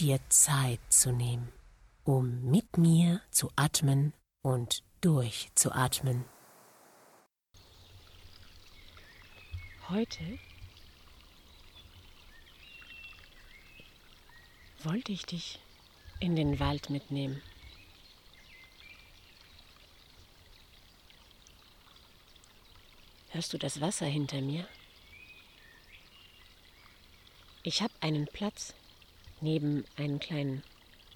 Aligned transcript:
dir 0.00 0.20
Zeit 0.28 0.80
zu 0.88 1.12
nehmen, 1.12 1.52
um 2.04 2.42
mit 2.50 2.78
mir 2.78 3.20
zu 3.30 3.50
atmen 3.56 4.12
und 4.42 4.82
durchzuatmen. 5.00 6.24
Heute 9.88 10.38
wollte 14.82 15.12
ich 15.12 15.24
dich 15.26 15.58
in 16.20 16.36
den 16.36 16.58
Wald 16.60 16.90
mitnehmen. 16.90 17.42
Hörst 23.30 23.52
du 23.52 23.58
das 23.58 23.80
Wasser 23.80 24.06
hinter 24.06 24.40
mir? 24.40 24.66
Ich 27.62 27.82
habe 27.82 27.92
einen 28.00 28.26
Platz 28.26 28.74
neben 29.40 29.84
einem 29.96 30.18
kleinen 30.18 30.62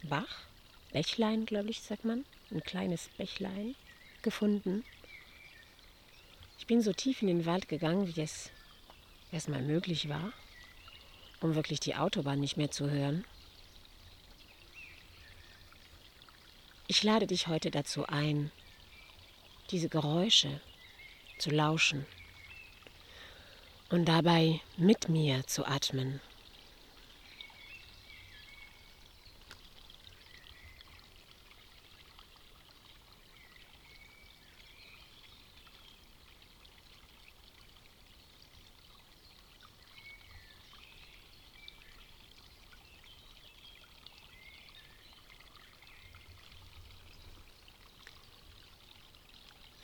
Bach, 0.02 0.44
Bächlein, 0.92 1.46
glaube 1.46 1.70
ich, 1.70 1.80
sagt 1.80 2.04
man, 2.04 2.24
ein 2.50 2.62
kleines 2.62 3.08
Bächlein 3.16 3.74
gefunden. 4.22 4.84
Ich 6.58 6.66
bin 6.66 6.82
so 6.82 6.92
tief 6.92 7.22
in 7.22 7.28
den 7.28 7.46
Wald 7.46 7.68
gegangen, 7.68 8.14
wie 8.14 8.20
es 8.20 8.50
erstmal 9.32 9.62
möglich 9.62 10.08
war, 10.08 10.32
um 11.40 11.54
wirklich 11.54 11.80
die 11.80 11.96
Autobahn 11.96 12.40
nicht 12.40 12.56
mehr 12.56 12.70
zu 12.70 12.90
hören. 12.90 13.24
Ich 16.86 17.02
lade 17.04 17.26
dich 17.26 17.46
heute 17.46 17.70
dazu 17.70 18.06
ein, 18.06 18.50
diese 19.70 19.88
Geräusche 19.88 20.60
zu 21.38 21.50
lauschen 21.50 22.04
und 23.90 24.06
dabei 24.06 24.60
mit 24.76 25.08
mir 25.08 25.46
zu 25.46 25.64
atmen. 25.64 26.20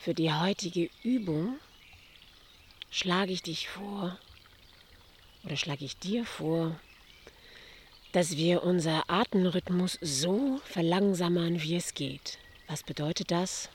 Für 0.07 0.13
die 0.13 0.31
heutige 0.31 0.89
Übung 1.03 1.59
schlage 2.89 3.33
ich 3.33 3.43
dich 3.43 3.67
vor 3.67 4.17
oder 5.43 5.57
schlage 5.57 5.83
ich 5.83 5.97
dir 5.97 6.23
vor, 6.23 6.79
dass 8.13 8.37
wir 8.37 8.63
unser 8.63 9.03
Atemrhythmus 9.09 9.97
so 9.99 10.61
verlangsamern, 10.63 11.61
wie 11.61 11.75
es 11.75 11.93
geht. 11.93 12.37
Was 12.69 12.83
bedeutet 12.83 13.31
das? 13.31 13.67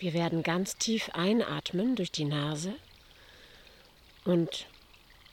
Wir 0.00 0.12
werden 0.12 0.42
ganz 0.42 0.76
tief 0.76 1.08
einatmen 1.14 1.96
durch 1.96 2.12
die 2.12 2.26
Nase 2.26 2.74
und 4.26 4.66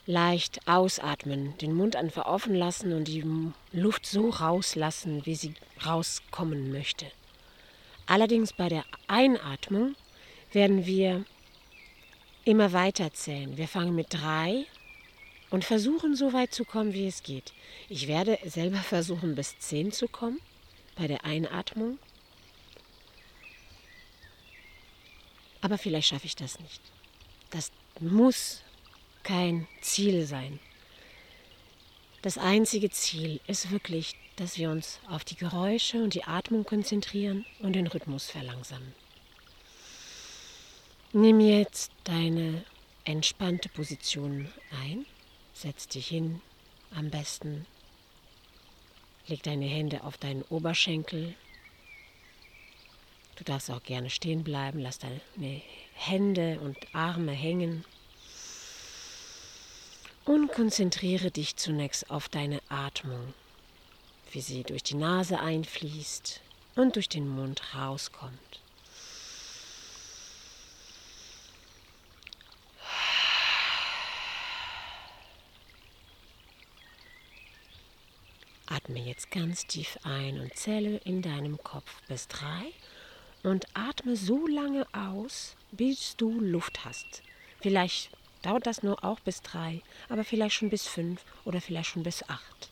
leicht 0.05 0.65
ausatmen, 0.65 1.57
den 1.57 1.73
Mund 1.73 1.97
einfach 1.97 2.25
offen 2.25 2.55
lassen 2.55 2.93
und 2.93 3.09
die 3.09 3.25
Luft 3.73 4.05
so 4.05 4.29
rauslassen, 4.29 5.25
wie 5.25 5.35
sie 5.35 5.55
rauskommen 5.85 6.71
möchte. 6.71 7.11
Allerdings 8.11 8.51
bei 8.51 8.67
der 8.67 8.83
Einatmung 9.07 9.95
werden 10.51 10.85
wir 10.85 11.23
immer 12.43 12.73
weiter 12.73 13.13
zählen. 13.13 13.55
Wir 13.55 13.69
fangen 13.69 13.95
mit 13.95 14.07
drei 14.09 14.65
und 15.49 15.63
versuchen 15.63 16.13
so 16.17 16.33
weit 16.33 16.53
zu 16.53 16.65
kommen, 16.65 16.93
wie 16.93 17.07
es 17.07 17.23
geht. 17.23 17.53
Ich 17.87 18.09
werde 18.09 18.37
selber 18.43 18.79
versuchen, 18.95 19.35
bis 19.35 19.57
zehn 19.59 19.93
zu 19.93 20.09
kommen 20.09 20.41
bei 20.97 21.07
der 21.07 21.23
Einatmung. 21.23 21.99
Aber 25.61 25.77
vielleicht 25.77 26.09
schaffe 26.09 26.25
ich 26.25 26.35
das 26.35 26.59
nicht. 26.59 26.81
Das 27.49 27.71
muss 28.01 28.61
kein 29.23 29.69
Ziel 29.79 30.25
sein. 30.25 30.59
Das 32.23 32.37
einzige 32.37 32.89
Ziel 32.89 33.39
ist 33.47 33.71
wirklich 33.71 34.17
dass 34.35 34.57
wir 34.57 34.69
uns 34.69 34.99
auf 35.09 35.23
die 35.23 35.35
Geräusche 35.35 36.03
und 36.03 36.13
die 36.13 36.23
Atmung 36.23 36.63
konzentrieren 36.63 37.45
und 37.59 37.73
den 37.73 37.87
Rhythmus 37.87 38.29
verlangsamen. 38.29 38.93
Nimm 41.13 41.39
jetzt 41.39 41.91
deine 42.05 42.63
entspannte 43.03 43.69
Position 43.69 44.49
ein, 44.83 45.05
setz 45.53 45.87
dich 45.87 46.07
hin, 46.07 46.41
am 46.95 47.09
besten 47.09 47.65
leg 49.27 49.43
deine 49.43 49.65
Hände 49.65 50.03
auf 50.03 50.17
deinen 50.17 50.43
Oberschenkel. 50.43 51.33
Du 53.35 53.43
darfst 53.43 53.71
auch 53.71 53.83
gerne 53.83 54.09
stehen 54.09 54.43
bleiben, 54.43 54.79
lass 54.79 54.99
deine 54.99 55.61
Hände 55.93 56.59
und 56.59 56.77
Arme 56.93 57.31
hängen 57.31 57.85
und 60.25 60.51
konzentriere 60.51 61.31
dich 61.31 61.55
zunächst 61.55 62.09
auf 62.09 62.29
deine 62.29 62.61
Atmung 62.69 63.33
wie 64.31 64.41
sie 64.41 64.63
durch 64.63 64.83
die 64.83 64.95
Nase 64.95 65.39
einfließt 65.39 66.41
und 66.75 66.95
durch 66.95 67.09
den 67.09 67.27
Mund 67.27 67.61
rauskommt. 67.75 68.61
Atme 78.67 78.99
jetzt 78.99 79.31
ganz 79.31 79.67
tief 79.67 79.99
ein 80.03 80.39
und 80.39 80.55
zähle 80.55 80.97
in 81.03 81.21
deinem 81.21 81.61
Kopf 81.61 82.01
bis 82.07 82.29
drei 82.29 82.71
und 83.43 83.65
atme 83.73 84.15
so 84.15 84.47
lange 84.47 84.87
aus, 84.93 85.55
bis 85.71 86.15
du 86.15 86.39
Luft 86.39 86.85
hast. 86.85 87.21
Vielleicht 87.59 88.11
dauert 88.41 88.65
das 88.65 88.81
nur 88.81 89.03
auch 89.03 89.19
bis 89.19 89.41
drei, 89.41 89.81
aber 90.07 90.23
vielleicht 90.23 90.55
schon 90.55 90.69
bis 90.69 90.87
fünf 90.87 91.23
oder 91.43 91.59
vielleicht 91.59 91.89
schon 91.89 92.03
bis 92.03 92.23
acht. 92.29 92.70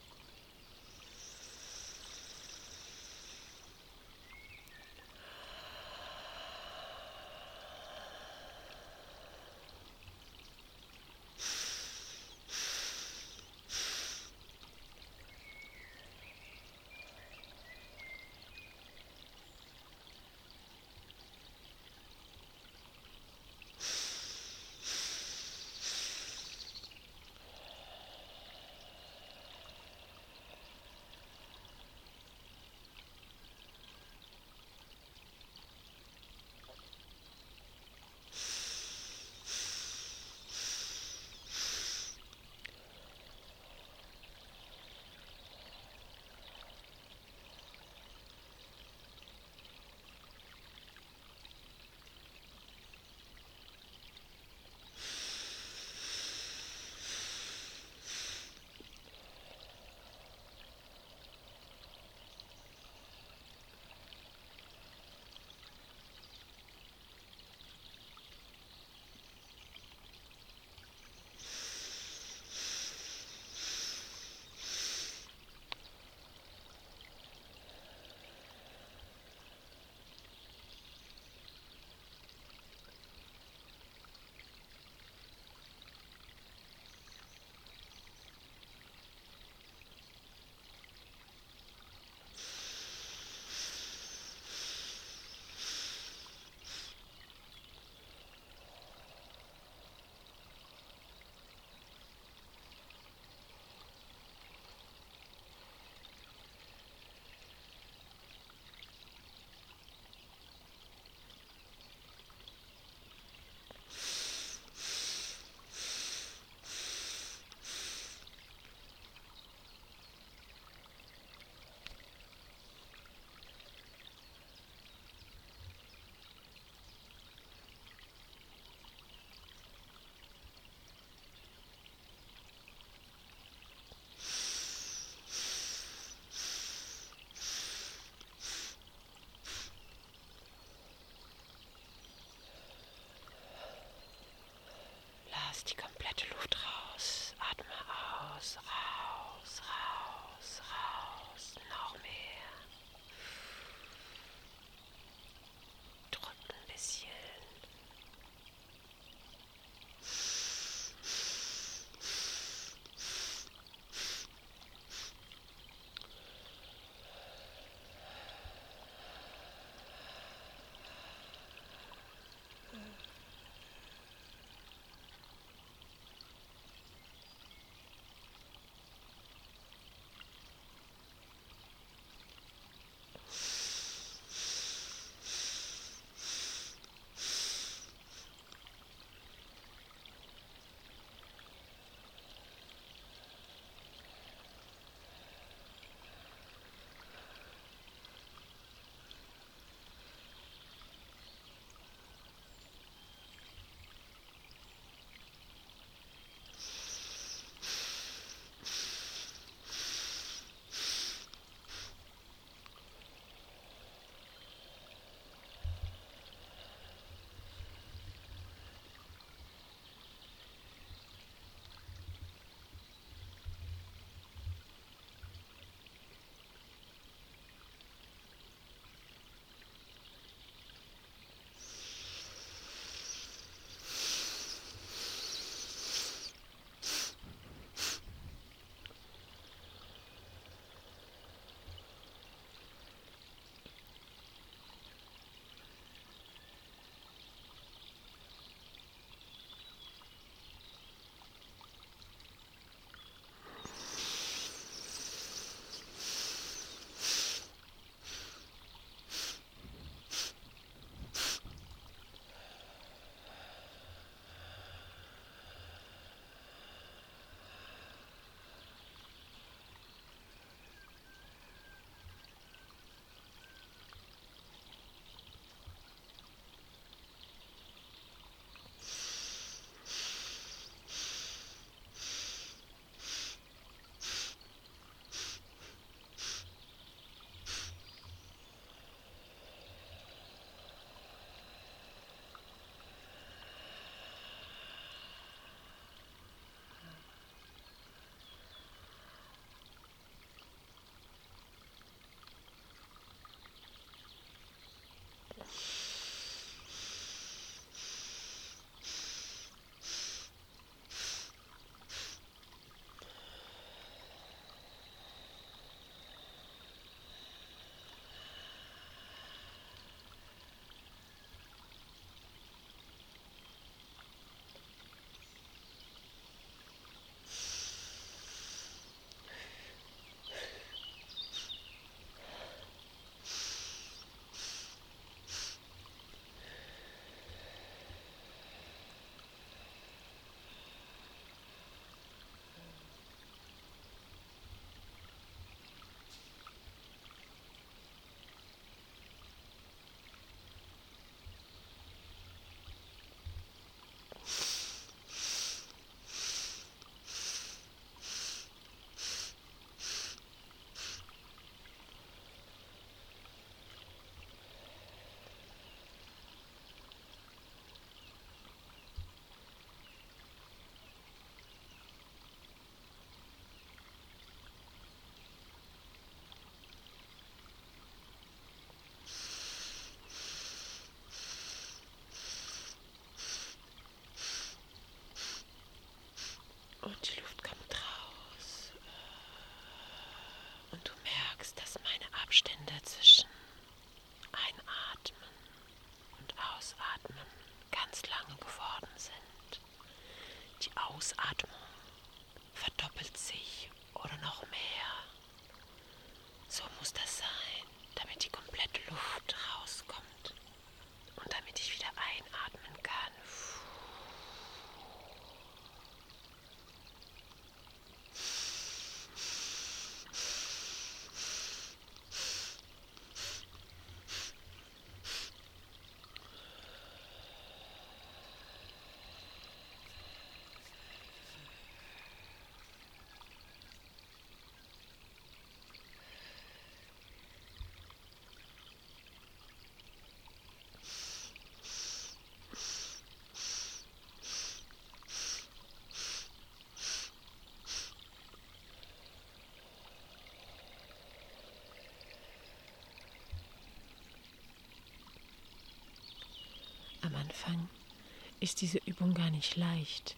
Ist 458.40 458.62
diese 458.62 458.80
Übung 458.86 459.14
gar 459.14 459.30
nicht 459.30 459.56
leicht, 459.56 460.16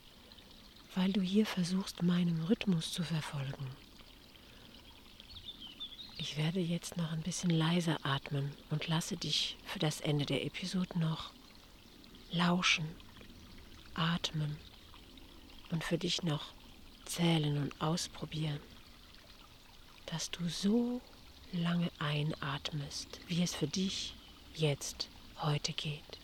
weil 0.95 1.11
du 1.11 1.21
hier 1.21 1.45
versuchst, 1.45 2.03
meinen 2.03 2.43
Rhythmus 2.43 2.91
zu 2.91 3.03
verfolgen. 3.03 3.67
Ich 6.17 6.37
werde 6.37 6.59
jetzt 6.59 6.97
noch 6.97 7.11
ein 7.11 7.23
bisschen 7.23 7.49
leiser 7.49 7.97
atmen 8.03 8.51
und 8.69 8.87
lasse 8.87 9.17
dich 9.17 9.57
für 9.65 9.79
das 9.79 10.01
Ende 10.01 10.25
der 10.25 10.45
Episode 10.45 10.99
noch 10.99 11.31
lauschen, 12.31 12.85
atmen 13.95 14.55
und 15.71 15.83
für 15.83 15.97
dich 15.97 16.21
noch 16.21 16.53
zählen 17.05 17.57
und 17.57 17.81
ausprobieren, 17.81 18.59
dass 20.05 20.29
du 20.29 20.47
so 20.47 21.01
lange 21.53 21.91
einatmest, 21.99 23.19
wie 23.27 23.41
es 23.41 23.55
für 23.55 23.67
dich 23.67 24.13
jetzt 24.53 25.09
heute 25.41 25.73
geht. 25.73 26.20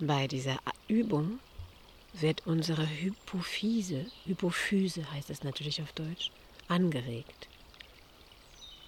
Bei 0.00 0.28
dieser 0.28 0.60
Übung 0.86 1.40
wird 2.12 2.46
unsere 2.46 2.88
Hypophyse, 2.88 4.06
Hypophyse 4.26 5.10
heißt 5.10 5.28
es 5.28 5.42
natürlich 5.42 5.82
auf 5.82 5.90
Deutsch, 5.90 6.30
angeregt. 6.68 7.48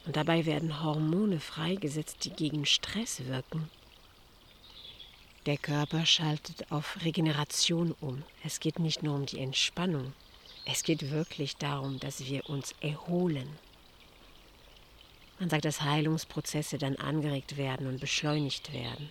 Und 0.07 0.15
dabei 0.15 0.47
werden 0.47 0.85
Hormone 0.85 1.41
freigesetzt, 1.41 2.25
die 2.25 2.31
gegen 2.31 2.65
Stress 2.65 3.27
wirken. 3.27 3.69
Der 5.47 5.57
Körper 5.57 6.07
schaltet 6.07 6.71
auf 6.71 7.05
Regeneration 7.05 7.93
um. 8.01 8.23
Es 8.45 8.61
geht 8.61 8.79
nicht 8.79 9.03
nur 9.03 9.17
um 9.17 9.27
die 9.27 9.41
Entspannung, 9.41 10.13
es 10.65 10.85
geht 10.85 11.11
wirklich 11.11 11.57
darum, 11.57 11.99
dass 11.99 12.25
wir 12.25 12.49
uns 12.49 12.73
erholen. 12.81 13.49
Man 15.41 15.51
sagt, 15.51 15.65
dass 15.65 15.83
Heilungsprozesse 15.83 16.79
dann 16.79 16.95
angeregt 16.95 17.57
werden 17.57 17.89
und 17.89 18.01
beschleunigt 18.01 18.73
werden 18.73 19.09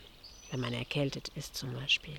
wenn 0.52 0.60
man 0.60 0.74
erkältet 0.74 1.30
ist 1.30 1.56
zum 1.56 1.74
Beispiel. 1.74 2.18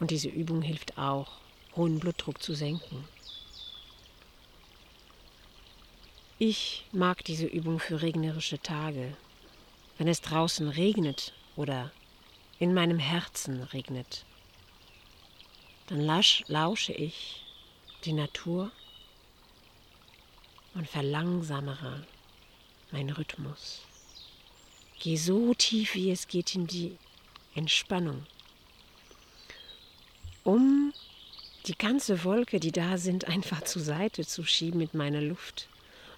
Und 0.00 0.10
diese 0.10 0.28
Übung 0.28 0.62
hilft 0.62 0.98
auch, 0.98 1.40
hohen 1.76 1.98
Blutdruck 1.98 2.42
zu 2.42 2.54
senken. 2.54 3.08
Ich 6.38 6.84
mag 6.92 7.24
diese 7.24 7.46
Übung 7.46 7.78
für 7.78 8.02
regnerische 8.02 8.58
Tage, 8.58 9.16
wenn 9.98 10.08
es 10.08 10.20
draußen 10.20 10.68
regnet 10.68 11.32
oder 11.56 11.92
in 12.58 12.74
meinem 12.74 12.98
Herzen 12.98 13.62
regnet. 13.62 14.24
Dann 15.86 16.00
lausche 16.00 16.92
ich 16.92 17.44
die 18.04 18.12
Natur 18.12 18.70
und 20.74 20.88
verlangsamere 20.88 22.06
meinen 22.90 23.10
Rhythmus. 23.10 23.82
Geh 25.04 25.16
so 25.16 25.52
tief, 25.52 25.96
wie 25.96 26.10
es 26.10 26.28
geht, 26.28 26.54
in 26.54 26.66
die 26.66 26.96
Entspannung, 27.54 28.24
um 30.44 30.94
die 31.66 31.76
ganze 31.76 32.24
Wolke, 32.24 32.58
die 32.58 32.72
da 32.72 32.96
sind, 32.96 33.26
einfach 33.26 33.60
zur 33.64 33.82
Seite 33.82 34.24
zu 34.24 34.44
schieben 34.44 34.78
mit 34.78 34.94
meiner 34.94 35.20
Luft 35.20 35.68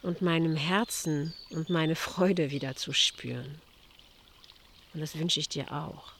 und 0.02 0.22
meinem 0.22 0.54
Herzen 0.54 1.34
und 1.50 1.68
meine 1.68 1.96
Freude 1.96 2.52
wieder 2.52 2.76
zu 2.76 2.92
spüren. 2.92 3.60
Und 4.94 5.00
das 5.00 5.18
wünsche 5.18 5.40
ich 5.40 5.48
dir 5.48 5.72
auch, 5.72 6.12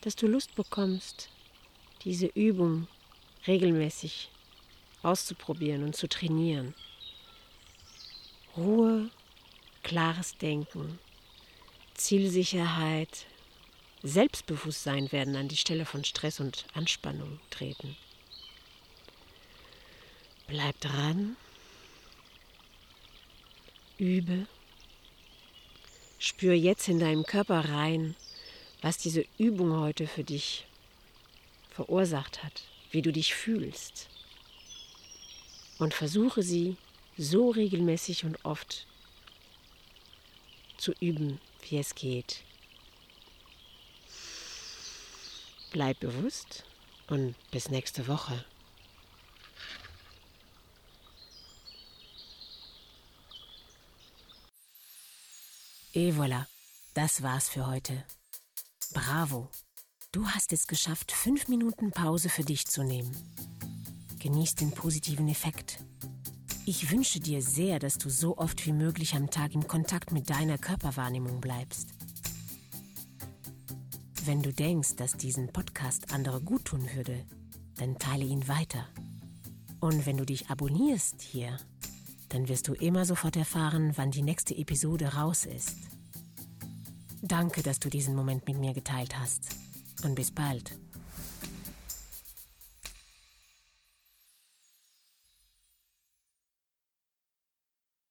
dass 0.00 0.16
du 0.16 0.26
Lust 0.26 0.56
bekommst, 0.56 1.28
diese 2.02 2.26
Übung 2.26 2.88
regelmäßig 3.46 4.30
auszuprobieren 5.04 5.84
und 5.84 5.94
zu 5.94 6.08
trainieren. 6.08 6.74
Ruhe, 8.56 9.10
klares 9.84 10.36
Denken, 10.36 10.98
Zielsicherheit, 12.00 13.26
Selbstbewusstsein 14.02 15.12
werden 15.12 15.36
an 15.36 15.48
die 15.48 15.58
Stelle 15.58 15.84
von 15.84 16.02
Stress 16.02 16.40
und 16.40 16.64
Anspannung 16.72 17.38
treten. 17.50 17.94
Bleib 20.46 20.80
dran, 20.80 21.36
übe, 23.98 24.46
spür 26.18 26.54
jetzt 26.54 26.88
in 26.88 27.00
deinem 27.00 27.24
Körper 27.24 27.68
rein, 27.68 28.16
was 28.80 28.96
diese 28.96 29.26
Übung 29.36 29.78
heute 29.78 30.06
für 30.06 30.24
dich 30.24 30.66
verursacht 31.68 32.42
hat, 32.42 32.62
wie 32.92 33.02
du 33.02 33.12
dich 33.12 33.34
fühlst. 33.34 34.08
Und 35.78 35.92
versuche 35.92 36.42
sie 36.42 36.78
so 37.18 37.50
regelmäßig 37.50 38.24
und 38.24 38.42
oft 38.42 38.86
zu 40.78 40.94
üben, 40.98 41.38
wie 41.68 41.78
es 41.78 41.94
geht. 41.94 42.42
Bleib 45.72 46.00
bewusst 46.00 46.64
und 47.08 47.34
bis 47.50 47.68
nächste 47.68 48.08
Woche. 48.08 48.44
Et 55.92 56.14
voilà, 56.14 56.46
das 56.94 57.22
war's 57.22 57.48
für 57.48 57.66
heute. 57.66 58.04
Bravo, 58.92 59.48
du 60.12 60.26
hast 60.28 60.52
es 60.52 60.66
geschafft, 60.66 61.12
fünf 61.12 61.48
Minuten 61.48 61.90
Pause 61.90 62.28
für 62.28 62.44
dich 62.44 62.66
zu 62.66 62.82
nehmen. 62.82 63.14
Genieß 64.20 64.54
den 64.54 64.72
positiven 64.72 65.28
Effekt 65.28 65.78
ich 66.70 66.92
wünsche 66.92 67.18
dir 67.18 67.42
sehr, 67.42 67.80
dass 67.80 67.98
du 67.98 68.08
so 68.08 68.38
oft 68.38 68.64
wie 68.64 68.72
möglich 68.72 69.16
am 69.16 69.28
Tag 69.28 69.56
im 69.56 69.66
Kontakt 69.66 70.12
mit 70.12 70.30
deiner 70.30 70.56
Körperwahrnehmung 70.56 71.40
bleibst. 71.40 71.88
Wenn 74.24 74.40
du 74.40 74.52
denkst, 74.52 74.94
dass 74.94 75.14
diesen 75.14 75.48
Podcast 75.48 76.14
andere 76.14 76.40
gut 76.40 76.66
tun 76.66 76.88
würde, 76.94 77.26
dann 77.74 77.98
teile 77.98 78.24
ihn 78.24 78.46
weiter. 78.46 78.86
Und 79.80 80.06
wenn 80.06 80.16
du 80.16 80.24
dich 80.24 80.48
abonnierst 80.48 81.20
hier, 81.22 81.56
dann 82.28 82.46
wirst 82.46 82.68
du 82.68 82.74
immer 82.74 83.04
sofort 83.04 83.34
erfahren, 83.34 83.94
wann 83.96 84.12
die 84.12 84.22
nächste 84.22 84.56
Episode 84.56 85.14
raus 85.14 85.46
ist. 85.46 85.74
Danke, 87.20 87.64
dass 87.64 87.80
du 87.80 87.90
diesen 87.90 88.14
Moment 88.14 88.46
mit 88.46 88.58
mir 88.58 88.74
geteilt 88.74 89.18
hast. 89.18 89.56
Und 90.04 90.14
bis 90.14 90.30
bald. 90.30 90.78